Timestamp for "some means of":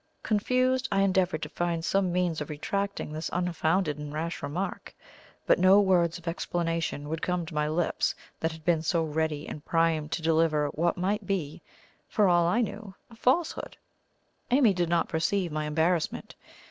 1.85-2.49